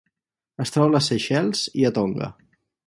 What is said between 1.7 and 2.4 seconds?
i a Tonga.